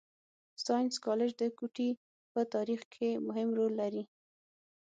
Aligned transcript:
ساینس 0.65 0.95
کالج 1.05 1.31
د 1.37 1.43
کوټي 1.57 1.89
په 2.33 2.41
تارېخ 2.53 2.81
کښي 2.91 3.11
مهم 3.27 3.49
رول 3.57 3.73
لري. 3.81 4.03